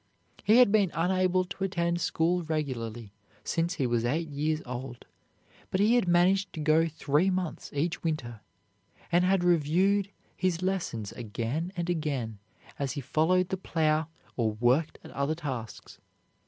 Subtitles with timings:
[0.43, 3.13] He had been unable to attend school regularly
[3.43, 5.05] since he was eight years old,
[5.69, 8.41] but he had managed to go three months each winter,
[9.11, 12.39] and had reviewed his lessons again and again
[12.79, 15.99] as he followed the plow or worked at other tasks.